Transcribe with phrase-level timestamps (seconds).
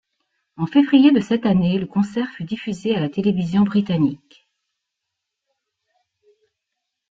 [0.57, 4.49] En février de cette année, le concert fut diffusé à la télévision britannique.